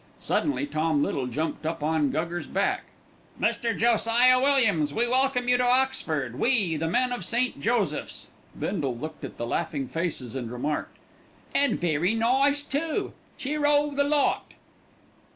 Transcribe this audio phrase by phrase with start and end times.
[0.19, 2.85] Suddenly Tom Little jumped up on Guggers' back.
[3.39, 3.77] "Mr.
[3.77, 7.59] Josiah Williams, we welcome you to Oxford, we, the men of St.
[7.59, 8.25] Joseph's."
[8.59, 10.97] Bindle looked at the laughing faces and remarked,
[11.53, 13.13] "And very nice, too.
[13.37, 14.53] Cheer oh the lot!"